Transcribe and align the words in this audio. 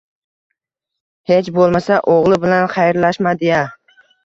Hech 1.33 1.51
bo‘lmasa, 1.59 2.01
o‘g‘li 2.15 2.41
bilan 2.47 2.67
xayrlashmadi-ya. 2.79 3.63